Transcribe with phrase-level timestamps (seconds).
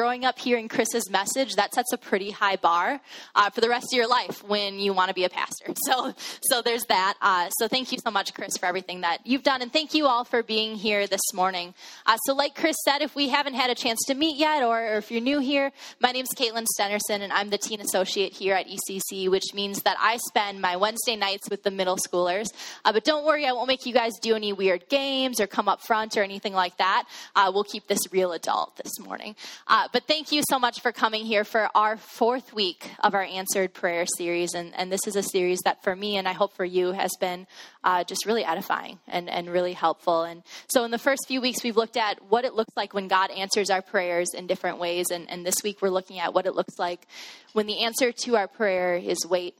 [0.00, 3.02] growing up hearing Chris's message, that sets a pretty high bar
[3.34, 5.74] uh, for the rest of your life when you want to be a pastor.
[5.90, 7.14] So, so there's that.
[7.20, 10.06] Uh, so thank you so much, Chris, for everything that you've done, and thank you
[10.06, 11.74] all for being here this morning.
[12.06, 14.78] Uh, so, like Chris said, if we haven't had a chance to meet yet, or,
[14.78, 18.54] or if you're new here, my name's Caitlin Stenerson, and I'm the teen associate here
[18.54, 22.46] at ECC, which means that I spend my Wednesday nights with the middle schoolers.
[22.84, 25.68] Uh, but don't worry, I won't make you guys do any weird games or come
[25.68, 27.04] up front or anything like that.
[27.34, 29.34] Uh, we'll keep this real adult this morning.
[29.66, 33.22] Uh, but thank you so much for coming here for our fourth week of our
[33.22, 34.54] answered prayer series.
[34.54, 37.10] And, and this is a series that for me and I hope for you has
[37.20, 37.46] been
[37.82, 40.22] uh, just really edifying and, and really helpful.
[40.22, 43.08] And so in the first few weeks, we've looked at what it looks like when
[43.08, 45.06] God answers our prayers in different ways.
[45.12, 47.06] And, and this week, we're looking at what it looks like
[47.52, 49.56] when the answer to our prayer is wait,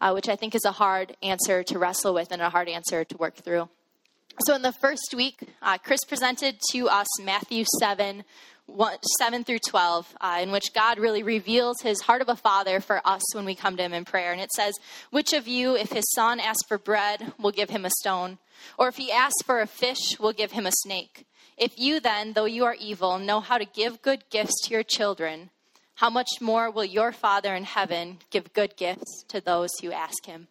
[0.00, 3.04] uh, which I think is a hard answer to wrestle with and a hard answer
[3.04, 3.68] to work through.
[4.46, 8.24] So, in the first week, uh, Chris presented to us Matthew 7 1,
[9.18, 13.00] 7 through 12, uh, in which God really reveals his heart of a father for
[13.04, 14.32] us when we come to him in prayer.
[14.32, 14.74] And it says,
[15.10, 18.38] Which of you, if his son asks for bread, will give him a stone?
[18.78, 21.24] Or if he asks for a fish, will give him a snake?
[21.56, 24.84] If you then, though you are evil, know how to give good gifts to your
[24.84, 25.50] children,
[25.96, 30.26] how much more will your Father in heaven give good gifts to those who ask
[30.26, 30.46] him?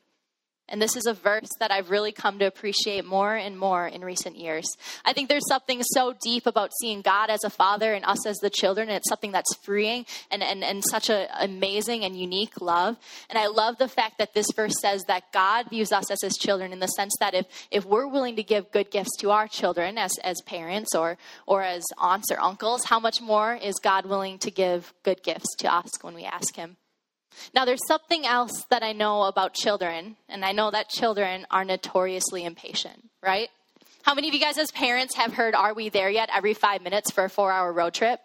[0.70, 4.04] And this is a verse that I've really come to appreciate more and more in
[4.04, 4.66] recent years.
[5.06, 8.38] I think there's something so deep about seeing God as a father and us as
[8.38, 12.60] the children, and it's something that's freeing and, and, and such an amazing and unique
[12.60, 12.98] love.
[13.30, 16.38] And I love the fact that this verse says that God views us as his
[16.38, 19.48] children in the sense that if, if we're willing to give good gifts to our
[19.48, 24.06] children as, as parents or, or as aunts or uncles, how much more is God
[24.06, 26.78] willing to give good gifts to us when we ask him?
[27.54, 31.66] Now, there's something else that I know about children, and I know that children are
[31.66, 33.50] notoriously impatient, right?
[34.04, 36.82] How many of you guys, as parents, have heard Are We There Yet every five
[36.82, 38.22] minutes for a four hour road trip?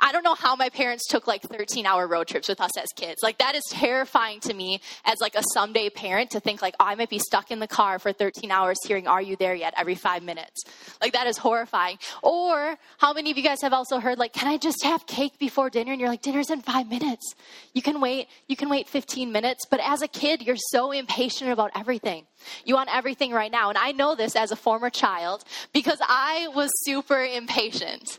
[0.00, 2.88] I don't know how my parents took like 13 hour road trips with us as
[2.96, 3.22] kids.
[3.22, 6.86] Like that is terrifying to me as like a someday parent to think like, oh,
[6.86, 9.74] I might be stuck in the car for 13 hours hearing Are You There Yet
[9.76, 10.62] every five minutes.
[11.00, 11.98] Like that is horrifying.
[12.22, 15.38] Or how many of you guys have also heard like, can I just have cake
[15.38, 15.92] before dinner?
[15.92, 17.34] And you're like, dinner's in five minutes.
[17.74, 19.66] You can wait, you can wait 15 minutes.
[19.70, 22.26] But as a kid, you're so impatient about everything.
[22.64, 23.68] You want everything right now.
[23.68, 28.18] And I know this as a former child because I was super impatient.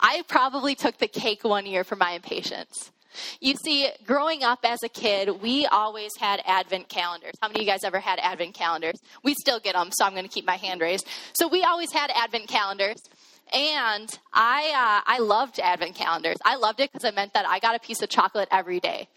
[0.00, 2.90] I probably took the cake one year for my impatience.
[3.40, 7.34] You see, growing up as a kid, we always had advent calendars.
[7.40, 9.00] How many of you guys ever had advent calendars?
[9.24, 11.06] We still get them, so I'm going to keep my hand raised.
[11.32, 13.02] So we always had advent calendars.
[13.52, 16.36] And I, uh, I loved advent calendars.
[16.44, 19.08] I loved it because it meant that I got a piece of chocolate every day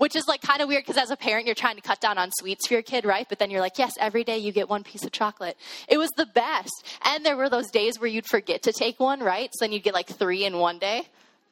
[0.00, 2.16] which is like kind of weird because as a parent you're trying to cut down
[2.16, 4.68] on sweets for your kid right but then you're like yes every day you get
[4.68, 6.72] one piece of chocolate it was the best
[7.04, 9.82] and there were those days where you'd forget to take one right so then you'd
[9.82, 11.02] get like three in one day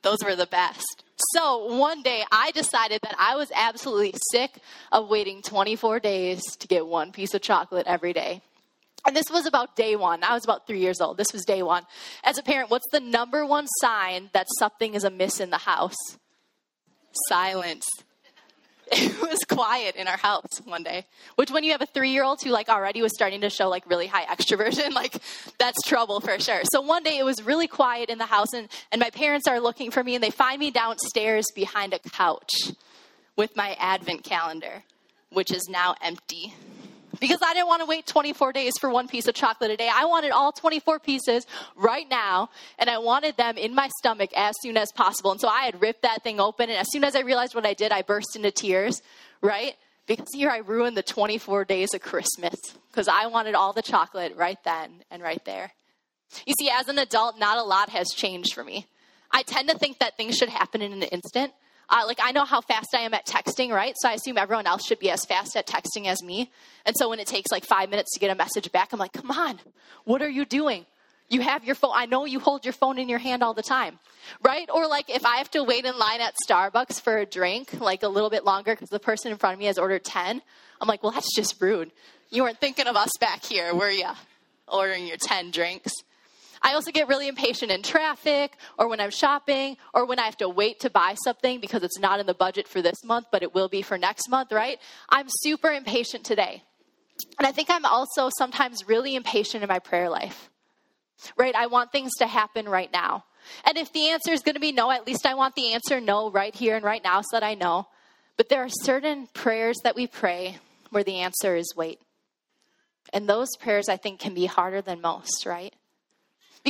[0.01, 1.05] those were the best
[1.35, 4.59] so one day i decided that i was absolutely sick
[4.93, 8.41] of waiting 24 days to get one piece of chocolate every day
[9.07, 10.25] and this was about day one.
[10.25, 11.17] I was about three years old.
[11.17, 11.85] This was day one.
[12.25, 15.97] As a parent, what's the number one sign that something is amiss in the house?
[17.29, 17.87] Silence.
[18.93, 21.05] it was quiet in our house one day.
[21.37, 23.69] Which, when you have a three year old who, like, already was starting to show,
[23.69, 25.17] like, really high extroversion, like,
[25.59, 26.63] that's trouble for sure.
[26.73, 29.61] So one day it was really quiet in the house, and, and my parents are
[29.61, 32.73] looking for me, and they find me downstairs behind a couch
[33.37, 34.85] with my advent calendar,
[35.31, 36.55] which is now empty
[37.21, 39.91] because I didn't want to wait 24 days for one piece of chocolate a day.
[39.93, 41.47] I wanted all 24 pieces
[41.77, 45.31] right now, and I wanted them in my stomach as soon as possible.
[45.33, 47.67] And so I had ripped that thing open, and as soon as I realized what
[47.67, 49.03] I did, I burst into tears,
[49.41, 49.75] right?
[50.07, 52.55] Because here I ruined the 24 days of Christmas
[52.91, 55.73] because I wanted all the chocolate right then and right there.
[56.47, 58.87] You see, as an adult, not a lot has changed for me.
[59.31, 61.53] I tend to think that things should happen in an instant.
[61.91, 63.95] Uh, like I know how fast I am at texting, right?
[63.99, 66.51] So I assume everyone else should be as fast at texting as me.
[66.85, 69.13] And so when it takes like five minutes to get a message back, I'm like,
[69.13, 69.59] come on,
[70.05, 70.85] what are you doing?
[71.31, 71.93] You have your phone.
[71.95, 73.99] I know you hold your phone in your hand all the time,
[74.43, 74.69] right?
[74.73, 78.03] Or like if I have to wait in line at Starbucks for a drink, like
[78.03, 80.43] a little bit longer because the person in front of me has ordered 10,
[80.81, 81.91] I'm like, well, that's just rude.
[82.31, 84.09] You weren't thinking of us back here, were you?
[84.69, 85.93] Ordering your 10 drinks.
[86.63, 90.37] I also get really impatient in traffic or when I'm shopping or when I have
[90.39, 93.43] to wait to buy something because it's not in the budget for this month, but
[93.43, 94.79] it will be for next month, right?
[95.09, 96.63] I'm super impatient today.
[97.39, 100.51] And I think I'm also sometimes really impatient in my prayer life,
[101.37, 101.55] right?
[101.55, 103.25] I want things to happen right now.
[103.65, 106.01] And if the answer is going to be no, at least I want the answer
[106.01, 107.87] no right here and right now so that I know.
[108.37, 110.59] But there are certain prayers that we pray
[110.91, 112.01] where the answer is wait.
[113.13, 115.75] And those prayers, I think, can be harder than most, right?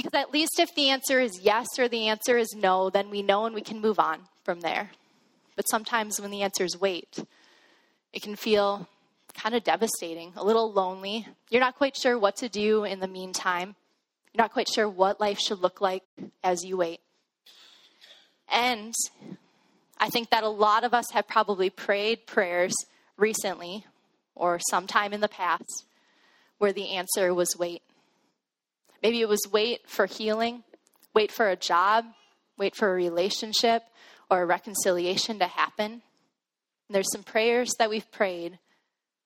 [0.00, 3.20] Because at least if the answer is yes or the answer is no, then we
[3.20, 4.92] know and we can move on from there.
[5.56, 7.18] But sometimes when the answer is wait,
[8.12, 8.86] it can feel
[9.34, 11.26] kind of devastating, a little lonely.
[11.50, 13.74] You're not quite sure what to do in the meantime.
[14.32, 16.04] You're not quite sure what life should look like
[16.44, 17.00] as you wait.
[18.48, 18.94] And
[19.98, 22.74] I think that a lot of us have probably prayed prayers
[23.16, 23.84] recently
[24.36, 25.86] or sometime in the past
[26.58, 27.82] where the answer was wait.
[29.02, 30.64] Maybe it was wait for healing,
[31.14, 32.04] wait for a job,
[32.56, 33.82] wait for a relationship
[34.30, 35.92] or a reconciliation to happen.
[35.92, 38.58] And there's some prayers that we've prayed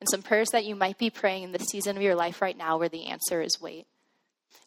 [0.01, 2.57] and some prayers that you might be praying in the season of your life right
[2.57, 3.87] now where the answer is wait.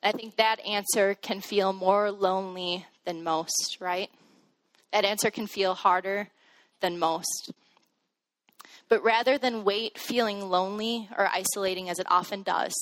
[0.01, 4.09] And I think that answer can feel more lonely than most, right?
[4.93, 6.29] That answer can feel harder
[6.79, 7.51] than most.
[8.87, 12.73] But rather than wait feeling lonely or isolating as it often does,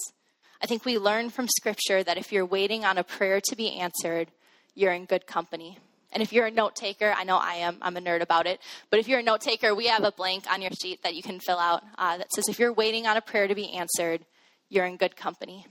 [0.64, 3.74] I think we learn from Scripture that if you're waiting on a prayer to be
[3.74, 4.32] answered,
[4.74, 5.78] you're in good company.
[6.14, 8.62] And if you're a note taker, I know I am, I'm a nerd about it,
[8.90, 11.22] but if you're a note taker, we have a blank on your sheet that you
[11.22, 14.26] can fill out uh, that says if you're waiting on a prayer to be answered,
[14.70, 15.66] you're in good company.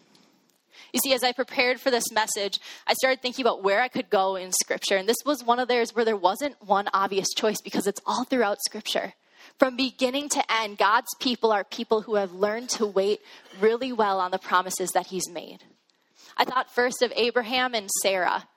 [0.92, 4.10] You see, as I prepared for this message, I started thinking about where I could
[4.10, 4.96] go in Scripture.
[4.96, 8.24] And this was one of theirs where there wasn't one obvious choice because it's all
[8.24, 9.14] throughout Scripture.
[9.58, 13.20] From beginning to end, God's people are people who have learned to wait
[13.60, 15.58] really well on the promises that He's made.
[16.36, 18.48] I thought first of Abraham and Sarah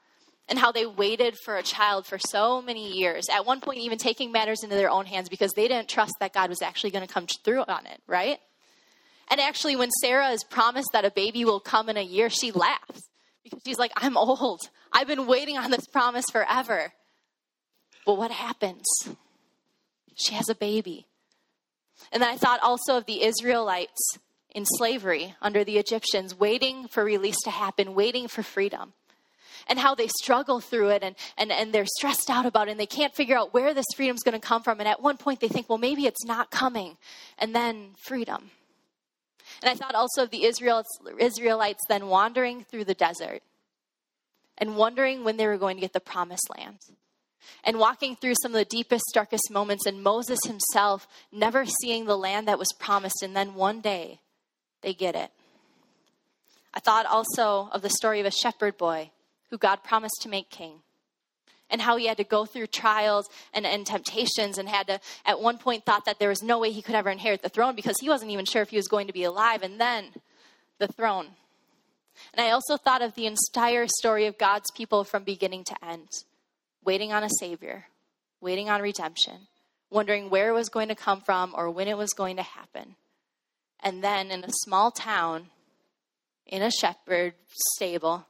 [0.48, 3.98] and how they waited for a child for so many years, at one point, even
[3.98, 7.06] taking matters into their own hands because they didn't trust that God was actually going
[7.06, 8.38] to come through on it, right?
[9.30, 12.52] And actually, when Sarah is promised that a baby will come in a year, she
[12.52, 13.10] laughs
[13.44, 14.62] because she's like, I'm old.
[14.94, 16.94] I've been waiting on this promise forever.
[18.06, 18.86] But what happens?
[20.16, 21.08] She has a baby.
[22.12, 24.18] And then I thought also of the Israelites
[24.54, 28.94] in slavery under the Egyptians, waiting for release to happen, waiting for freedom.
[29.68, 32.80] And how they struggle through it and, and, and they're stressed out about it and
[32.80, 34.80] they can't figure out where this freedom's going to come from.
[34.80, 36.98] And at one point they think, well, maybe it's not coming.
[37.40, 38.52] And then freedom.
[39.64, 43.42] And I thought also of the Israelites then wandering through the desert
[44.58, 46.78] and wondering when they were going to get the promised land
[47.64, 52.18] and walking through some of the deepest, darkest moments, and Moses himself never seeing the
[52.18, 54.20] land that was promised, and then one day
[54.82, 55.32] they get it.
[56.74, 59.12] I thought also of the story of a shepherd boy
[59.50, 60.82] who God promised to make king.
[61.70, 65.42] And how he had to go through trials and, and temptations, and had to, at
[65.42, 67.96] one point, thought that there was no way he could ever inherit the throne because
[68.00, 69.64] he wasn't even sure if he was going to be alive.
[69.64, 70.06] And then
[70.78, 71.28] the throne.
[72.34, 76.10] And I also thought of the entire story of God's people from beginning to end
[76.86, 77.86] waiting on a Savior,
[78.42, 79.48] waiting on redemption,
[79.90, 82.96] wondering where it was going to come from or when it was going to happen.
[83.82, 85.48] And then in a small town,
[86.46, 87.34] in a shepherd
[87.76, 88.28] stable,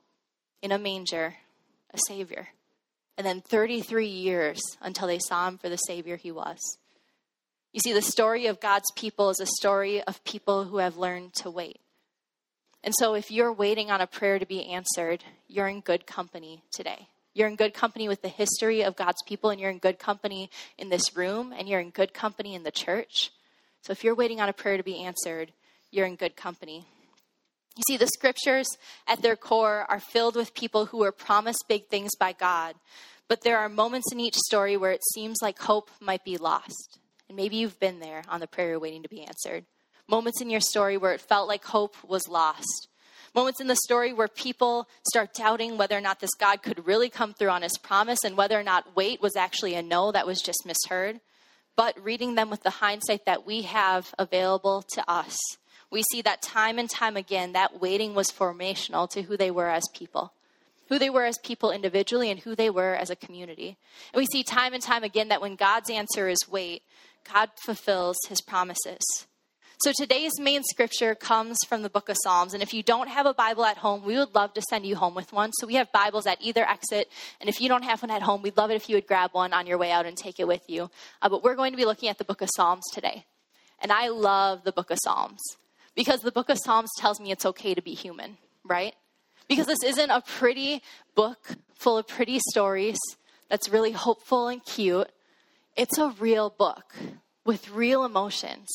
[0.62, 1.36] in a manger,
[1.94, 2.50] a Savior.
[3.18, 6.60] And then 33 years until they saw him for the Savior he was.
[7.72, 11.34] You see, the story of God's people is a story of people who have learned
[11.36, 11.80] to wait.
[12.84, 16.64] And so, if you're waiting on a prayer to be answered, you're in good company
[16.72, 17.08] today.
[17.36, 20.50] You're in good company with the history of God's people, and you're in good company
[20.78, 23.32] in this room, and you're in good company in the church.
[23.82, 25.52] So if you're waiting on a prayer to be answered,
[25.92, 26.86] you're in good company.
[27.76, 28.68] You see, the scriptures
[29.06, 32.76] at their core are filled with people who were promised big things by God,
[33.28, 37.00] but there are moments in each story where it seems like hope might be lost.
[37.28, 39.66] And maybe you've been there on the prayer waiting to be answered.
[40.08, 42.88] Moments in your story where it felt like hope was lost
[43.36, 47.10] moments in the story where people start doubting whether or not this God could really
[47.10, 50.26] come through on his promise and whether or not wait was actually a no that
[50.26, 51.20] was just misheard.
[51.76, 55.38] But reading them with the hindsight that we have available to us,
[55.92, 59.70] we see that time and time again that waiting was formational to who they were
[59.70, 60.32] as people
[60.90, 63.78] who they were as people individually and who they were as a community.
[64.14, 66.84] And we see time and time again that when God's answer is wait,
[67.32, 69.26] God fulfills his promises.
[69.80, 72.54] So today's main scripture comes from the book of Psalms.
[72.54, 74.96] And if you don't have a Bible at home, we would love to send you
[74.96, 75.52] home with one.
[75.52, 77.12] So we have Bibles at either exit.
[77.42, 79.32] And if you don't have one at home, we'd love it if you would grab
[79.34, 80.90] one on your way out and take it with you.
[81.22, 83.26] Uh, but we're going to be looking at the book of Psalms today.
[83.82, 85.42] And I love the book of Psalms
[85.94, 88.96] because the book of Psalms tells me it's okay to be human, right?
[89.50, 90.82] Because this isn't a pretty
[91.16, 92.98] book full of pretty stories
[93.50, 95.12] that's really hopeful and cute.
[95.76, 96.96] It's a real book
[97.46, 98.70] with real emotions.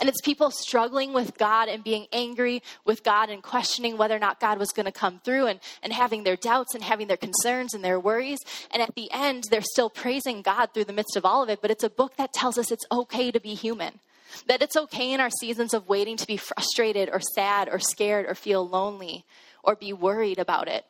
[0.00, 4.18] And it's people struggling with God and being angry with God and questioning whether or
[4.18, 7.16] not God was going to come through and, and having their doubts and having their
[7.16, 8.40] concerns and their worries.
[8.72, 11.62] And at the end, they're still praising God through the midst of all of it.
[11.62, 14.00] But it's a book that tells us it's okay to be human.
[14.48, 18.26] That it's okay in our seasons of waiting to be frustrated or sad or scared
[18.26, 19.24] or feel lonely
[19.62, 20.84] or be worried about it.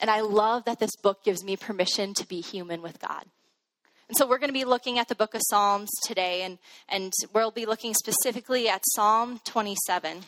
[0.00, 3.24] And I love that this book gives me permission to be human with God.
[4.16, 7.50] So we're going to be looking at the book of Psalms today, and, and we'll
[7.50, 10.20] be looking specifically at Psalm 27.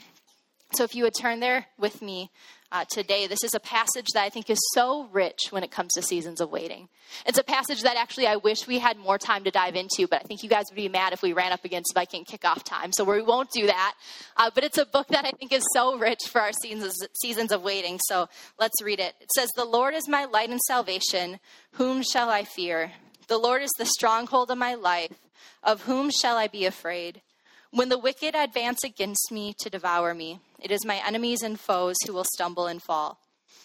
[0.72, 2.32] So if you would turn there with me
[2.72, 5.92] uh, today, this is a passage that I think is so rich when it comes
[5.92, 6.88] to seasons of waiting.
[7.26, 10.20] It's a passage that actually I wish we had more time to dive into, but
[10.20, 12.92] I think you guys would be mad if we ran up against Viking kickoff time,
[12.92, 13.94] so we won't do that.
[14.36, 17.52] Uh, but it's a book that I think is so rich for our seasons, seasons
[17.52, 18.28] of waiting, so
[18.58, 19.14] let's read it.
[19.20, 21.38] It says, The Lord is my light and salvation.
[21.74, 22.90] Whom shall I fear?
[23.28, 25.18] The Lord is the stronghold of my life.
[25.62, 27.22] Of whom shall I be afraid?
[27.70, 31.96] When the wicked advance against me to devour me, it is my enemies and foes
[32.06, 33.18] who will stumble and fall.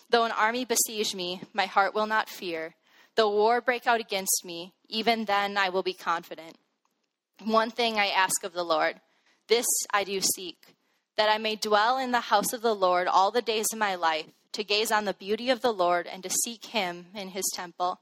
[0.10, 2.76] Though an army besiege me, my heart will not fear.
[3.16, 6.58] Though war break out against me, even then I will be confident.
[7.44, 9.00] One thing I ask of the Lord,
[9.48, 10.76] this I do seek,
[11.18, 13.96] that I may dwell in the house of the Lord all the days of my
[13.96, 17.50] life, to gaze on the beauty of the Lord and to seek him in his
[17.54, 18.02] temple.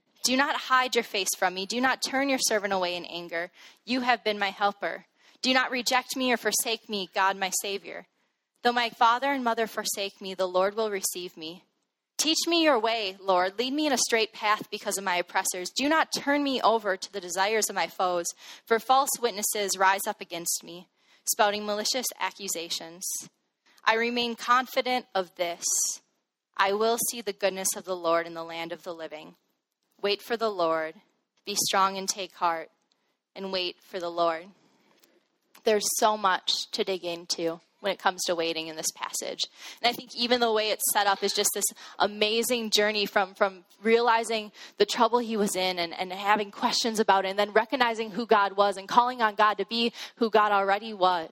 [0.23, 1.65] Do not hide your face from me.
[1.65, 3.51] Do not turn your servant away in anger.
[3.85, 5.05] You have been my helper.
[5.41, 8.05] Do not reject me or forsake me, God my Savior.
[8.63, 11.63] Though my father and mother forsake me, the Lord will receive me.
[12.17, 13.57] Teach me your way, Lord.
[13.57, 15.71] Lead me in a straight path because of my oppressors.
[15.75, 18.27] Do not turn me over to the desires of my foes,
[18.63, 20.87] for false witnesses rise up against me,
[21.25, 23.03] spouting malicious accusations.
[23.83, 25.63] I remain confident of this
[26.55, 29.33] I will see the goodness of the Lord in the land of the living.
[30.01, 30.95] Wait for the Lord.
[31.45, 32.69] Be strong and take heart,
[33.35, 34.45] and wait for the Lord.
[35.63, 39.39] There's so much to dig into when it comes to waiting in this passage.
[39.81, 41.65] And I think even the way it's set up is just this
[41.99, 47.25] amazing journey from, from realizing the trouble he was in and, and having questions about
[47.25, 50.51] it, and then recognizing who God was and calling on God to be who God
[50.51, 51.31] already was.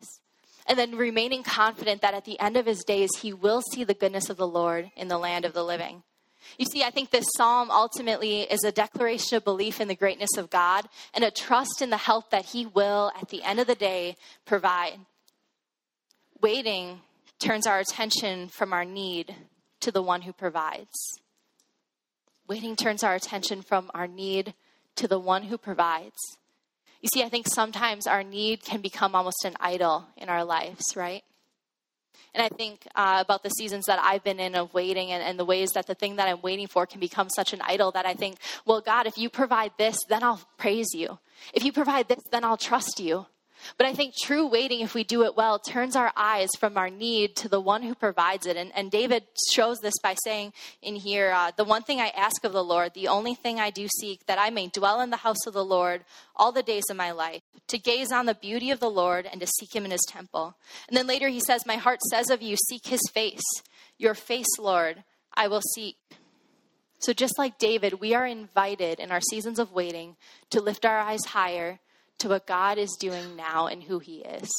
[0.67, 3.93] And then remaining confident that at the end of his days, he will see the
[3.93, 6.03] goodness of the Lord in the land of the living.
[6.57, 10.37] You see, I think this psalm ultimately is a declaration of belief in the greatness
[10.37, 13.67] of God and a trust in the help that He will, at the end of
[13.67, 14.15] the day,
[14.45, 14.99] provide.
[16.41, 17.01] Waiting
[17.39, 19.35] turns our attention from our need
[19.81, 21.19] to the one who provides.
[22.47, 24.53] Waiting turns our attention from our need
[24.95, 26.37] to the one who provides.
[27.01, 30.83] You see, I think sometimes our need can become almost an idol in our lives,
[30.95, 31.23] right?
[32.33, 35.39] And I think uh, about the seasons that I've been in of waiting and, and
[35.39, 38.05] the ways that the thing that I'm waiting for can become such an idol that
[38.05, 41.19] I think, well, God, if you provide this, then I'll praise you.
[41.53, 43.25] If you provide this, then I'll trust you.
[43.77, 46.89] But I think true waiting, if we do it well, turns our eyes from our
[46.89, 48.57] need to the one who provides it.
[48.57, 49.23] And, and David
[49.53, 52.93] shows this by saying in here, uh, The one thing I ask of the Lord,
[52.93, 55.65] the only thing I do seek, that I may dwell in the house of the
[55.65, 56.03] Lord
[56.35, 59.41] all the days of my life, to gaze on the beauty of the Lord and
[59.41, 60.55] to seek him in his temple.
[60.87, 63.43] And then later he says, My heart says of you, Seek his face.
[63.97, 65.97] Your face, Lord, I will seek.
[66.99, 70.17] So, just like David, we are invited in our seasons of waiting
[70.49, 71.79] to lift our eyes higher
[72.19, 74.49] to what God is doing now and who He is.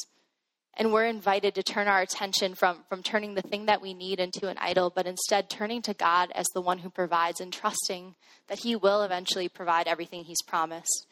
[0.75, 4.19] And we're invited to turn our attention from, from turning the thing that we need
[4.19, 8.15] into an idol, but instead turning to God as the one who provides and trusting
[8.47, 11.07] that He will eventually provide everything He's promised.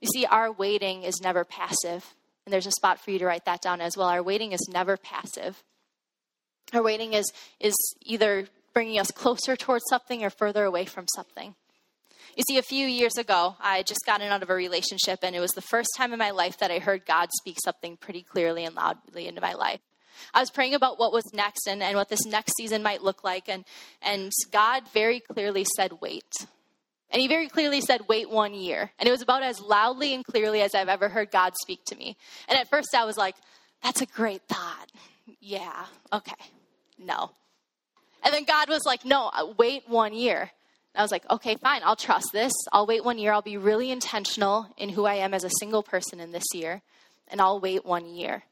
[0.00, 2.14] You see, our waiting is never passive.
[2.44, 4.08] And there's a spot for you to write that down as well.
[4.08, 5.62] Our waiting is never passive.
[6.72, 7.30] Our waiting is,
[7.60, 11.54] is either bringing us closer towards something or further away from something.
[12.36, 15.36] You see, a few years ago, I had just gotten out of a relationship, and
[15.36, 18.22] it was the first time in my life that I heard God speak something pretty
[18.22, 19.80] clearly and loudly into my life.
[20.32, 23.22] I was praying about what was next and, and what this next season might look
[23.24, 23.64] like, and,
[24.00, 26.32] and God very clearly said, Wait.
[27.10, 28.90] And He very clearly said, Wait one year.
[28.98, 31.96] And it was about as loudly and clearly as I've ever heard God speak to
[31.96, 32.16] me.
[32.48, 33.36] And at first, I was like,
[33.82, 34.90] That's a great thought.
[35.40, 36.32] Yeah, okay,
[36.98, 37.30] no.
[38.24, 40.50] And then God was like, No, wait one year.
[40.94, 42.52] I was like, okay, fine, I'll trust this.
[42.72, 43.32] I'll wait one year.
[43.32, 46.82] I'll be really intentional in who I am as a single person in this year,
[47.28, 48.44] and I'll wait one year.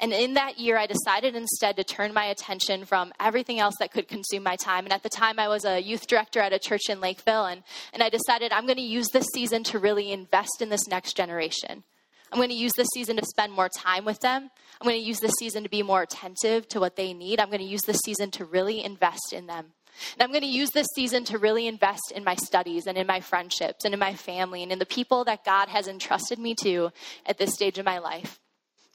[0.00, 3.92] And in that year, I decided instead to turn my attention from everything else that
[3.92, 4.84] could consume my time.
[4.84, 7.62] And at the time, I was a youth director at a church in Lakeville, and,
[7.92, 11.16] and I decided I'm going to use this season to really invest in this next
[11.16, 11.84] generation.
[12.32, 14.50] I'm going to use this season to spend more time with them.
[14.80, 17.38] I'm going to use this season to be more attentive to what they need.
[17.38, 19.66] I'm going to use this season to really invest in them.
[20.14, 23.06] And I'm going to use this season to really invest in my studies and in
[23.06, 26.54] my friendships and in my family and in the people that God has entrusted me
[26.62, 26.90] to
[27.26, 28.40] at this stage of my life.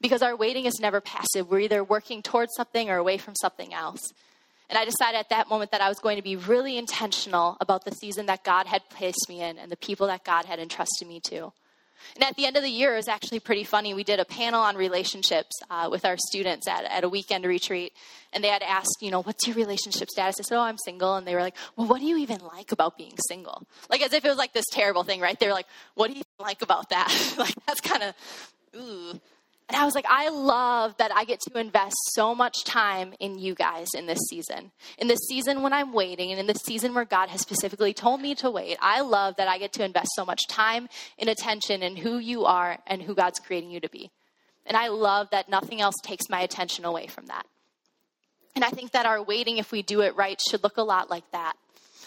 [0.00, 1.50] Because our waiting is never passive.
[1.50, 4.00] We're either working towards something or away from something else.
[4.70, 7.84] And I decided at that moment that I was going to be really intentional about
[7.84, 11.08] the season that God had placed me in and the people that God had entrusted
[11.08, 11.52] me to.
[12.16, 13.94] And at the end of the year, it was actually pretty funny.
[13.94, 17.92] We did a panel on relationships uh, with our students at, at a weekend retreat.
[18.32, 20.36] And they had asked, you know, what's your relationship status?
[20.38, 21.16] I said, oh, I'm single.
[21.16, 23.66] And they were like, well, what do you even like about being single?
[23.88, 25.38] Like, as if it was like this terrible thing, right?
[25.38, 27.34] They were like, what do you like about that?
[27.38, 28.14] like, that's kind of,
[28.76, 29.20] ooh.
[29.70, 33.38] And I was like, I love that I get to invest so much time in
[33.38, 34.72] you guys in this season.
[34.98, 38.20] In this season when I'm waiting, and in this season where God has specifically told
[38.20, 40.88] me to wait, I love that I get to invest so much time
[41.20, 44.10] and attention in who you are and who God's creating you to be.
[44.66, 47.46] And I love that nothing else takes my attention away from that.
[48.56, 51.08] And I think that our waiting, if we do it right, should look a lot
[51.08, 51.54] like that.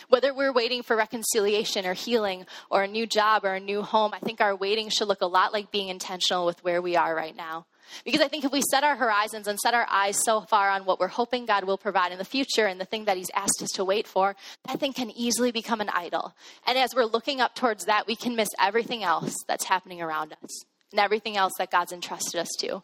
[0.09, 4.13] Whether we're waiting for reconciliation or healing or a new job or a new home,
[4.13, 7.15] I think our waiting should look a lot like being intentional with where we are
[7.15, 7.65] right now.
[8.05, 10.85] Because I think if we set our horizons and set our eyes so far on
[10.85, 13.61] what we're hoping God will provide in the future and the thing that He's asked
[13.61, 14.35] us to wait for,
[14.67, 16.33] that thing can easily become an idol.
[16.65, 20.35] And as we're looking up towards that, we can miss everything else that's happening around
[20.43, 22.81] us and everything else that God's entrusted us to.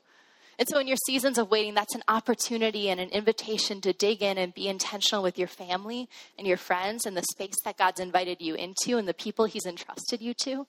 [0.59, 4.21] And so, in your seasons of waiting, that's an opportunity and an invitation to dig
[4.21, 8.01] in and be intentional with your family and your friends and the space that God's
[8.01, 10.67] invited you into and the people He's entrusted you to.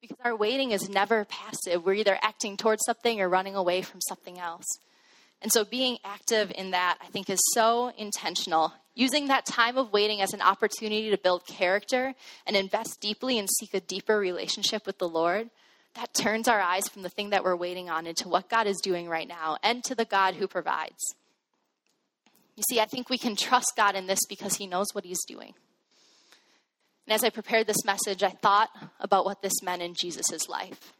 [0.00, 1.84] Because our waiting is never passive.
[1.84, 4.64] We're either acting towards something or running away from something else.
[5.42, 8.72] And so, being active in that, I think, is so intentional.
[8.94, 12.14] Using that time of waiting as an opportunity to build character
[12.46, 15.50] and invest deeply and seek a deeper relationship with the Lord
[15.96, 18.80] that turns our eyes from the thing that we're waiting on into what God is
[18.82, 21.14] doing right now and to the God who provides.
[22.54, 25.24] You see, I think we can trust God in this because He knows what He's
[25.24, 25.54] doing.
[27.06, 30.92] And as I prepared this message, I thought about what this meant in Jesus' life.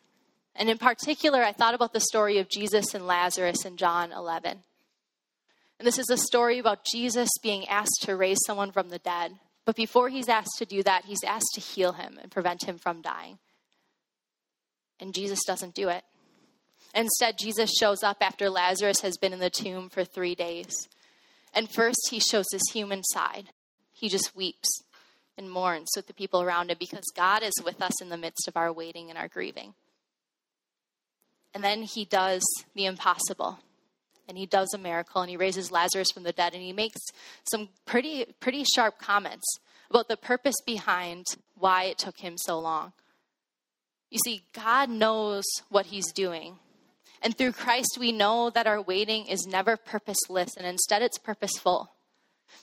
[0.55, 4.63] And in particular, I thought about the story of Jesus and Lazarus in John 11.
[5.79, 9.33] And this is a story about Jesus being asked to raise someone from the dead.
[9.67, 12.79] But before he's asked to do that, he's asked to heal him and prevent him
[12.79, 13.39] from dying.
[15.01, 16.05] And Jesus doesn't do it.
[16.95, 20.89] Instead, Jesus shows up after Lazarus has been in the tomb for three days.
[21.53, 23.51] And first, he shows his human side.
[23.93, 24.83] He just weeps
[25.37, 28.49] and mourns with the people around him because God is with us in the midst
[28.49, 29.75] of our waiting and our grieving.
[31.55, 32.43] And then he does
[32.75, 33.59] the impossible.
[34.29, 37.01] And he does a miracle and he raises Lazarus from the dead and he makes
[37.51, 39.47] some pretty pretty sharp comments
[39.89, 41.25] about the purpose behind
[41.57, 42.93] why it took him so long.
[44.11, 46.59] You see, God knows what He's doing.
[47.23, 51.91] And through Christ, we know that our waiting is never purposeless and instead it's purposeful.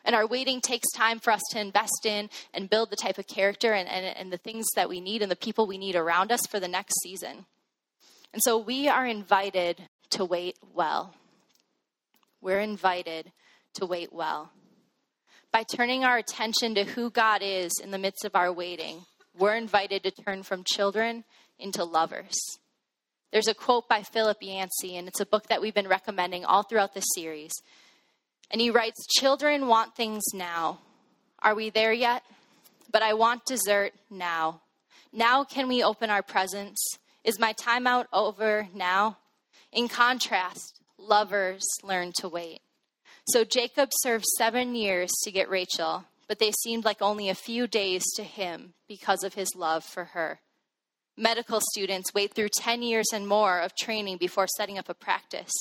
[0.06, 3.27] And our waiting takes time for us to invest in and build the type of
[3.27, 6.32] character and, and, and the things that we need and the people we need around
[6.32, 7.45] us for the next season.
[8.34, 11.13] And so we are invited to wait well.
[12.41, 13.32] We're invited
[13.75, 14.51] to wait well.
[15.51, 19.06] By turning our attention to who God is in the midst of our waiting,
[19.38, 21.24] we're invited to turn from children
[21.60, 22.36] into lovers.
[23.32, 26.63] There's a quote by Philip Yancey, and it's a book that we've been recommending all
[26.63, 27.52] throughout this series.
[28.52, 30.80] And he writes Children want things now.
[31.39, 32.24] Are we there yet?
[32.91, 34.62] But I want dessert now.
[35.12, 36.80] Now can we open our presents?
[37.24, 39.17] Is my timeout over now?
[39.72, 42.60] In contrast, lovers learn to wait.
[43.28, 47.67] So Jacob served seven years to get Rachel, but they seemed like only a few
[47.67, 50.39] days to him because of his love for her.
[51.15, 55.52] Medical students wait through 10 years and more of training before setting up a practice.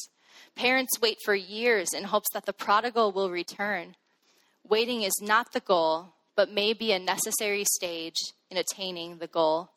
[0.57, 3.97] Parents wait for years in hopes that the prodigal will return.
[4.67, 8.17] Waiting is not the goal, but may be a necessary stage
[8.51, 9.73] in attaining the goal.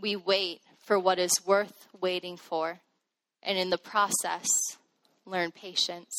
[0.00, 2.78] We wait for what is worth waiting for,
[3.42, 4.46] and in the process,
[5.26, 6.14] learn patience.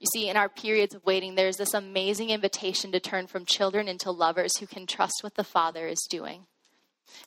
[0.00, 3.86] You see, in our periods of waiting, there's this amazing invitation to turn from children
[3.86, 6.46] into lovers who can trust what the Father is doing.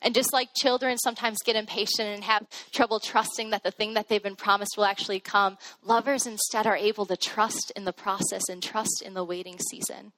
[0.02, 4.08] And just like children sometimes get impatient and have trouble trusting that the thing that
[4.08, 8.42] they've been promised will actually come, lovers instead are able to trust in the process
[8.48, 10.12] and trust in the waiting season.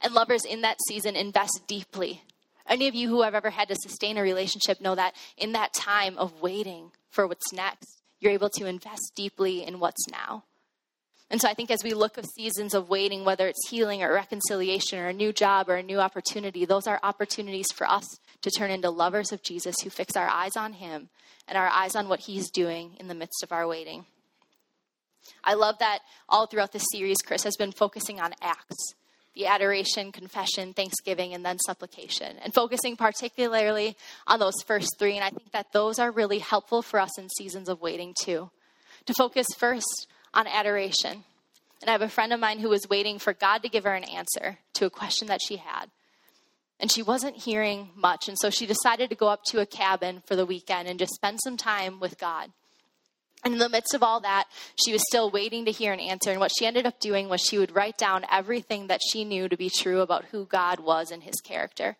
[0.00, 2.22] And lovers in that season invest deeply.
[2.68, 5.74] Any of you who have ever had to sustain a relationship know that in that
[5.74, 10.44] time of waiting for what's next, you're able to invest deeply in what's now.
[11.28, 14.12] And so I think as we look at seasons of waiting, whether it's healing or
[14.12, 18.04] reconciliation or a new job or a new opportunity, those are opportunities for us
[18.42, 21.08] to turn into lovers of Jesus who fix our eyes on Him
[21.48, 24.06] and our eyes on what He's doing in the midst of our waiting.
[25.42, 28.94] I love that all throughout this series, Chris has been focusing on acts.
[29.34, 33.94] the adoration, confession, thanksgiving, and then supplication, and focusing particularly
[34.26, 35.14] on those first three.
[35.14, 38.50] And I think that those are really helpful for us in seasons of waiting too.
[39.04, 41.24] To focus first on adoration.
[41.80, 43.94] And I have a friend of mine who was waiting for God to give her
[43.94, 45.86] an answer to a question that she had.
[46.78, 48.28] And she wasn't hearing much.
[48.28, 51.14] And so she decided to go up to a cabin for the weekend and just
[51.14, 52.50] spend some time with God.
[53.44, 54.44] And in the midst of all that,
[54.84, 56.30] she was still waiting to hear an answer.
[56.30, 59.48] And what she ended up doing was she would write down everything that she knew
[59.48, 61.96] to be true about who God was and his character.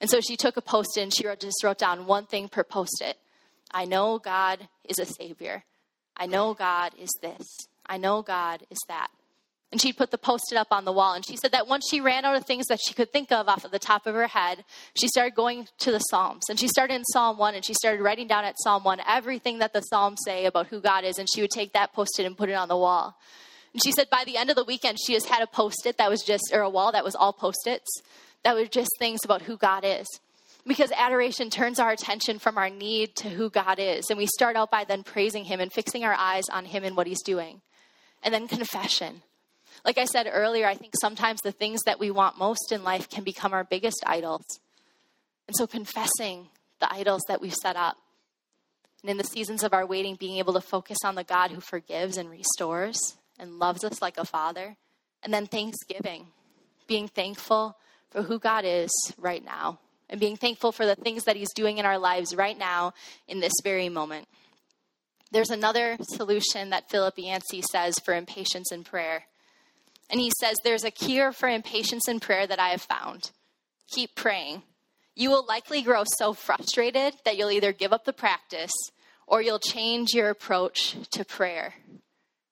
[0.00, 2.64] And so she took a post it and she just wrote down one thing per
[2.64, 3.16] post it.
[3.72, 5.64] I know God is a savior.
[6.16, 7.68] I know God is this.
[7.86, 9.10] I know God is that.
[9.72, 12.02] And she'd put the post-it up on the wall and she said that once she
[12.02, 14.26] ran out of things that she could think of off of the top of her
[14.26, 14.64] head
[14.94, 16.44] she started going to the psalms.
[16.50, 19.60] And she started in psalm 1 and she started writing down at psalm 1 everything
[19.60, 22.36] that the psalms say about who god is and she would take that post-it and
[22.36, 23.16] put it on the wall.
[23.72, 26.10] And she said by the end of the weekend she just had a post-it that
[26.10, 28.02] was just or a wall that was all post-its
[28.44, 30.06] that was just things about who god is.
[30.66, 34.54] Because adoration turns our attention from our need to who god is and we start
[34.54, 37.62] out by then praising him and fixing our eyes on him and what he's doing
[38.22, 39.22] and then confession
[39.84, 43.08] like I said earlier, I think sometimes the things that we want most in life
[43.08, 44.60] can become our biggest idols.
[45.48, 46.48] And so confessing
[46.80, 47.96] the idols that we've set up.
[49.02, 51.60] And in the seasons of our waiting, being able to focus on the God who
[51.60, 54.76] forgives and restores and loves us like a father.
[55.24, 56.28] And then thanksgiving,
[56.86, 57.76] being thankful
[58.10, 61.78] for who God is right now and being thankful for the things that He's doing
[61.78, 62.92] in our lives right now
[63.26, 64.28] in this very moment.
[65.32, 69.24] There's another solution that Philip Yancey says for impatience in prayer.
[70.10, 73.30] And he says, There's a cure for impatience in prayer that I have found.
[73.94, 74.62] Keep praying.
[75.14, 78.72] You will likely grow so frustrated that you'll either give up the practice
[79.26, 81.74] or you'll change your approach to prayer.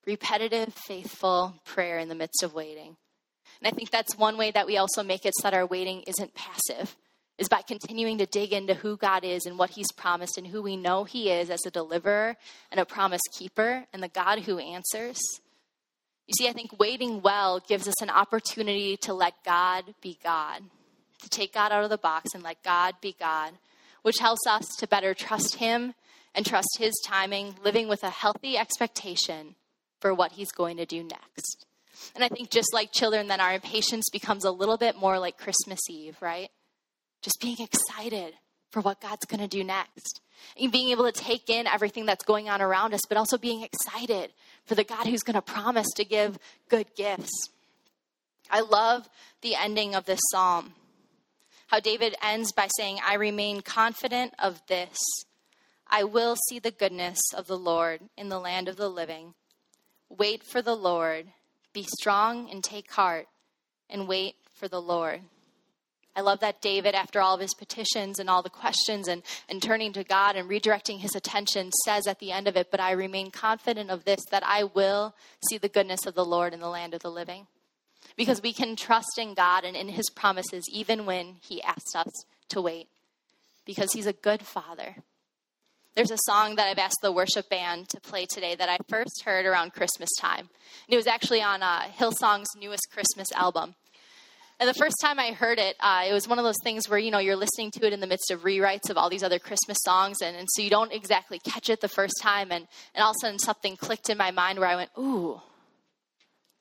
[0.06, 2.96] Repetitive, faithful prayer in the midst of waiting.
[3.60, 6.02] And I think that's one way that we also make it so that our waiting
[6.06, 6.96] isn't passive,
[7.40, 10.60] is by continuing to dig into who God is and what He's promised and who
[10.62, 12.36] we know He is as a deliverer
[12.70, 15.18] and a promise keeper and the God who answers.
[16.26, 20.62] You see, I think waiting well gives us an opportunity to let God be God,
[21.22, 23.54] to take God out of the box and let God be God,
[24.02, 25.94] which helps us to better trust Him
[26.34, 29.54] and trust His timing, living with a healthy expectation
[29.98, 31.64] for what He's going to do next.
[32.14, 35.38] And I think just like children, then our impatience becomes a little bit more like
[35.38, 36.50] Christmas Eve, right?
[37.22, 38.34] Just being excited
[38.70, 40.20] for what God's going to do next.
[40.60, 43.62] And being able to take in everything that's going on around us, but also being
[43.62, 44.32] excited
[44.64, 47.50] for the God who's going to promise to give good gifts.
[48.50, 49.08] I love
[49.42, 50.72] the ending of this psalm.
[51.66, 54.96] How David ends by saying, I remain confident of this.
[55.88, 59.34] I will see the goodness of the Lord in the land of the living.
[60.08, 61.26] Wait for the Lord.
[61.72, 63.26] Be strong and take heart,
[63.88, 65.20] and wait for the Lord.
[66.16, 69.62] I love that David, after all of his petitions and all the questions and, and
[69.62, 72.92] turning to God and redirecting his attention, says at the end of it, But I
[72.92, 75.14] remain confident of this, that I will
[75.48, 77.46] see the goodness of the Lord in the land of the living.
[78.16, 82.10] Because we can trust in God and in his promises even when he asks us
[82.48, 82.88] to wait.
[83.64, 84.96] Because he's a good father.
[85.94, 89.22] There's a song that I've asked the worship band to play today that I first
[89.24, 90.48] heard around Christmas time.
[90.86, 93.74] And it was actually on uh, Hillsong's newest Christmas album.
[94.60, 96.98] And the first time I heard it, uh, it was one of those things where,
[96.98, 99.38] you know, you're listening to it in the midst of rewrites of all these other
[99.38, 100.18] Christmas songs.
[100.22, 102.52] And, and so you don't exactly catch it the first time.
[102.52, 105.40] And, and all of a sudden something clicked in my mind where I went, ooh,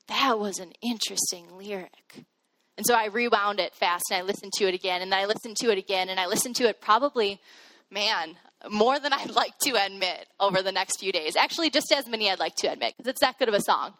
[0.08, 2.24] that was an interesting lyric.
[2.78, 5.02] And so I rewound it fast and I listened to it again.
[5.02, 6.08] And I listened to it again.
[6.08, 7.38] And I listened to it probably,
[7.90, 8.36] man,
[8.70, 11.36] more than I'd like to admit over the next few days.
[11.36, 13.92] Actually, just as many I'd like to admit because it's that good of a song.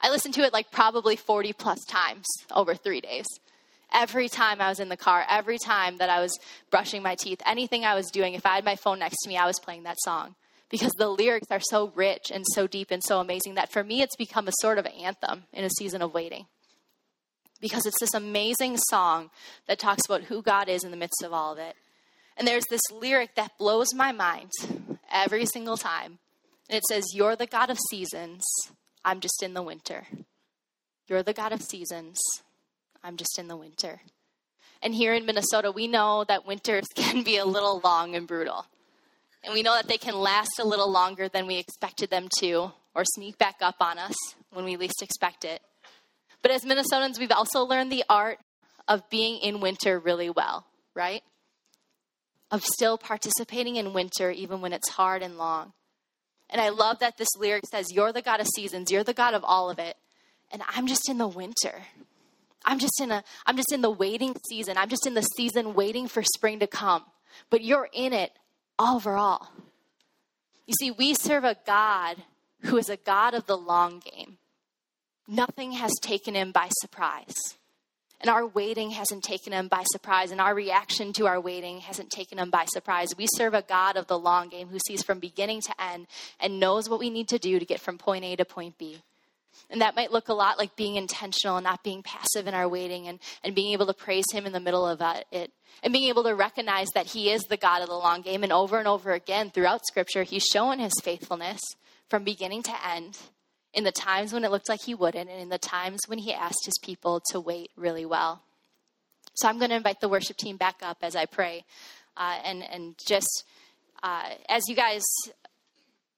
[0.00, 3.26] I listened to it like probably 40 plus times over three days.
[3.92, 6.38] Every time I was in the car, every time that I was
[6.70, 9.36] brushing my teeth, anything I was doing, if I had my phone next to me,
[9.36, 10.34] I was playing that song.
[10.70, 14.02] Because the lyrics are so rich and so deep and so amazing that for me
[14.02, 16.46] it's become a sort of anthem in a season of waiting.
[17.60, 19.30] Because it's this amazing song
[19.66, 21.74] that talks about who God is in the midst of all of it.
[22.36, 24.52] And there's this lyric that blows my mind
[25.10, 26.18] every single time.
[26.68, 28.44] And it says, You're the God of seasons,
[29.04, 30.06] I'm just in the winter.
[31.06, 32.18] You're the God of seasons.
[33.02, 34.00] I'm just in the winter.
[34.82, 38.66] And here in Minnesota, we know that winters can be a little long and brutal.
[39.42, 42.72] And we know that they can last a little longer than we expected them to,
[42.94, 44.16] or sneak back up on us
[44.52, 45.62] when we least expect it.
[46.42, 48.38] But as Minnesotans, we've also learned the art
[48.86, 51.22] of being in winter really well, right?
[52.50, 55.72] Of still participating in winter even when it's hard and long.
[56.50, 59.34] And I love that this lyric says, You're the God of seasons, you're the God
[59.34, 59.96] of all of it,
[60.50, 61.82] and I'm just in the winter.
[62.64, 64.76] I'm just in a I'm just in the waiting season.
[64.76, 67.04] I'm just in the season waiting for spring to come.
[67.50, 68.32] But you're in it
[68.78, 69.48] overall.
[70.66, 72.16] You see, we serve a God
[72.62, 74.38] who is a God of the long game.
[75.26, 77.57] Nothing has taken him by surprise.
[78.20, 82.10] And our waiting hasn't taken him by surprise, and our reaction to our waiting hasn't
[82.10, 83.16] taken him by surprise.
[83.16, 86.08] We serve a God of the long game who sees from beginning to end
[86.40, 89.02] and knows what we need to do to get from point A to point B.
[89.70, 92.68] And that might look a lot like being intentional and not being passive in our
[92.68, 95.52] waiting and, and being able to praise Him in the middle of uh, it.
[95.82, 98.42] And being able to recognize that He is the God of the long game.
[98.42, 101.60] And over and over again throughout Scripture, He's shown His faithfulness
[102.08, 103.18] from beginning to end
[103.78, 106.34] in the times when it looked like He wouldn't, and in the times when He
[106.34, 108.42] asked His people to wait really well.
[109.34, 111.64] So I'm going to invite the worship team back up as I pray.
[112.16, 113.44] Uh, and, and just
[114.02, 115.02] uh, as you guys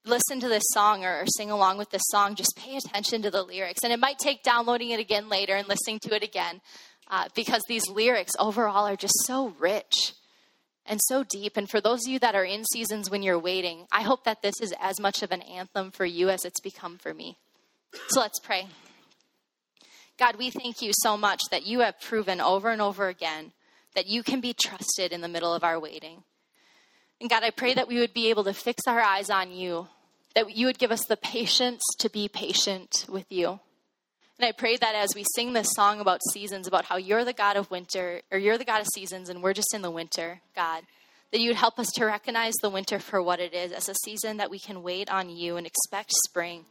[0.05, 3.29] listen to this song or, or, sing along with this song, just pay attention to
[3.29, 3.83] the lyrics.
[3.83, 6.61] And it might take downloading it again later and listening to it again
[7.11, 10.13] uh, because these lyrics overall are just so rich
[10.87, 11.57] and so deep.
[11.57, 14.41] And for those of you that are in seasons when you're waiting, I hope that
[14.41, 17.37] this is as much of an anthem for you as it's become for me.
[17.93, 18.67] So let's pray.
[20.17, 23.53] God, we thank you so much that you have proven over and over again
[23.95, 26.23] that you can be trusted in the middle of our waiting.
[27.19, 29.87] And God, I pray that we would be able to fix our eyes on you,
[30.35, 33.59] that you would give us the patience to be patient with you.
[34.39, 37.33] And I pray that as we sing this song about seasons, about how you're the
[37.33, 40.41] God of winter, or you're the God of seasons, and we're just in the winter,
[40.55, 40.83] God,
[41.31, 43.93] that you would help us to recognize the winter for what it is as a
[44.03, 46.65] season that we can wait on you and expect spring.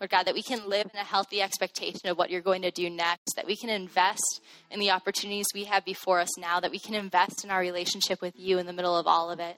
[0.00, 2.70] Lord God, that we can live in a healthy expectation of what you're going to
[2.70, 6.70] do next, that we can invest in the opportunities we have before us now, that
[6.70, 9.56] we can invest in our relationship with you in the middle of all of it.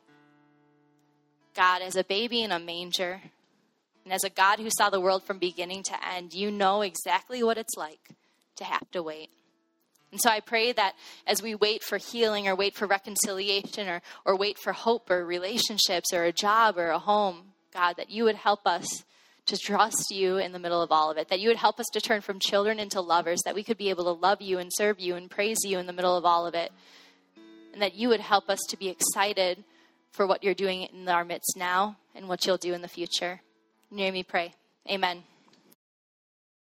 [1.54, 3.20] God as a baby in a manger.
[4.04, 7.42] And as a God who saw the world from beginning to end, you know exactly
[7.42, 8.10] what it's like
[8.56, 9.30] to have to wait.
[10.12, 10.94] And so I pray that
[11.26, 15.24] as we wait for healing or wait for reconciliation or, or wait for hope or
[15.24, 19.04] relationships or a job or a home, God, that you would help us
[19.48, 21.86] to trust you in the middle of all of it, that you would help us
[21.92, 24.70] to turn from children into lovers, that we could be able to love you and
[24.72, 26.72] serve you and praise you in the middle of all of it,
[27.72, 29.64] and that you would help us to be excited
[30.10, 33.40] for what you're doing in our midst now and what you'll do in the future.
[33.94, 34.54] Hear me pray.
[34.90, 35.22] Amen.